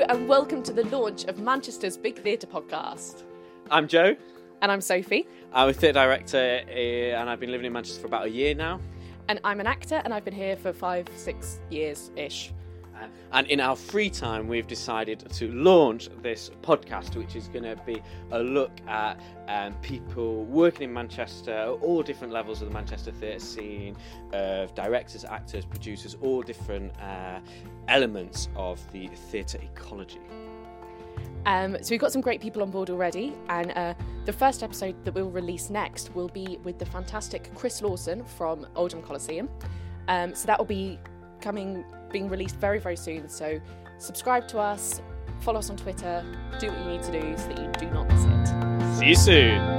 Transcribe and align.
and 0.00 0.26
welcome 0.26 0.62
to 0.62 0.72
the 0.72 0.84
launch 0.86 1.24
of 1.24 1.38
Manchester's 1.38 1.98
Big 1.98 2.18
Theatre 2.22 2.46
podcast. 2.46 3.24
I'm 3.70 3.86
Joe. 3.86 4.16
And 4.62 4.72
I'm 4.72 4.80
Sophie. 4.80 5.28
I'm 5.52 5.68
a 5.68 5.72
theatre 5.74 5.92
director, 5.92 6.62
uh, 6.66 6.72
and 6.72 7.28
I've 7.28 7.38
been 7.38 7.50
living 7.50 7.66
in 7.66 7.74
Manchester 7.74 8.00
for 8.00 8.06
about 8.06 8.24
a 8.24 8.30
year 8.30 8.54
now. 8.54 8.80
And 9.28 9.38
I'm 9.44 9.60
an 9.60 9.66
actor, 9.66 10.00
and 10.02 10.14
I've 10.14 10.24
been 10.24 10.32
here 10.32 10.56
for 10.56 10.72
five, 10.72 11.08
six 11.14 11.60
years 11.68 12.10
ish. 12.16 12.54
And 13.32 13.46
in 13.48 13.60
our 13.60 13.76
free 13.76 14.10
time, 14.10 14.48
we've 14.48 14.66
decided 14.66 15.20
to 15.30 15.52
launch 15.52 16.08
this 16.22 16.50
podcast, 16.62 17.16
which 17.16 17.36
is 17.36 17.48
going 17.48 17.64
to 17.64 17.76
be 17.84 18.02
a 18.30 18.38
look 18.38 18.72
at 18.86 19.20
um, 19.48 19.74
people 19.82 20.44
working 20.44 20.82
in 20.84 20.92
Manchester, 20.92 21.76
all 21.80 22.02
different 22.02 22.32
levels 22.32 22.62
of 22.62 22.68
the 22.68 22.74
Manchester 22.74 23.12
theatre 23.12 23.40
scene, 23.40 23.96
of 24.32 24.74
directors, 24.74 25.24
actors, 25.24 25.64
producers, 25.64 26.16
all 26.20 26.42
different 26.42 26.92
uh, 27.00 27.40
elements 27.88 28.48
of 28.56 28.80
the 28.92 29.08
theatre 29.08 29.58
ecology. 29.62 30.20
Um, 31.44 31.76
so 31.82 31.90
we've 31.90 32.00
got 32.00 32.12
some 32.12 32.22
great 32.22 32.40
people 32.40 32.62
on 32.62 32.70
board 32.70 32.88
already, 32.88 33.34
and 33.48 33.72
uh, 33.72 33.94
the 34.24 34.32
first 34.32 34.62
episode 34.62 35.04
that 35.04 35.14
we'll 35.14 35.30
release 35.30 35.70
next 35.70 36.14
will 36.14 36.28
be 36.28 36.58
with 36.62 36.78
the 36.78 36.86
fantastic 36.86 37.50
Chris 37.54 37.82
Lawson 37.82 38.24
from 38.24 38.66
Oldham 38.76 39.02
Coliseum. 39.02 39.48
Um, 40.08 40.34
so 40.34 40.46
that 40.46 40.58
will 40.58 40.66
be 40.66 40.98
coming, 41.42 41.84
being 42.10 42.28
released 42.28 42.56
very, 42.56 42.78
very 42.78 42.96
soon. 42.96 43.28
So 43.28 43.60
subscribe 43.98 44.48
to 44.48 44.58
us, 44.58 45.02
follow 45.40 45.58
us 45.58 45.68
on 45.68 45.76
Twitter, 45.76 46.24
do 46.58 46.68
what 46.68 46.78
you 46.78 46.84
need 46.86 47.02
to 47.02 47.12
do 47.12 47.36
so 47.36 47.48
that 47.48 47.58
you 47.58 47.88
do 47.88 47.92
not 47.92 48.08
miss 48.08 48.24
it. 48.24 48.98
See 48.98 49.08
you 49.08 49.16
soon. 49.16 49.71